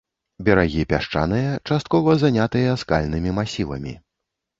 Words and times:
Берагі 0.45 0.85
пясчаныя, 0.93 1.51
часткова 1.69 2.15
занятыя 2.23 2.71
скальнымі 2.85 3.35
масівамі. 3.41 3.93